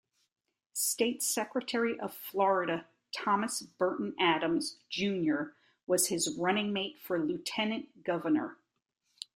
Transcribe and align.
State 0.73 1.21
Secretary 1.21 1.99
of 1.99 2.11
Florida 2.15 2.87
Thomas 3.15 3.61
Burton 3.61 4.15
Adams, 4.19 4.77
Junior 4.89 5.53
was 5.85 6.07
his 6.07 6.35
running-mate 6.39 6.97
for 6.97 7.19
lieutenant 7.23 8.03
governor. 8.03 8.57